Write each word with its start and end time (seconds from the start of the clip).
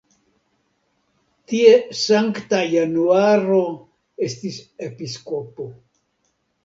Tie 1.51 1.73
Sankta 1.99 2.63
Januaro 2.71 3.61
estis 4.29 4.59
episkopo. 4.89 5.69